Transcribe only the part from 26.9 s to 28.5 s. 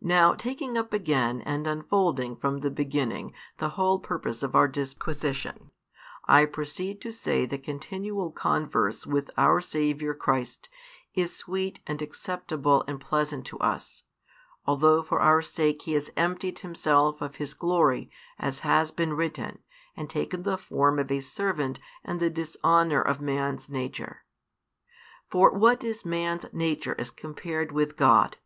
as compared with God!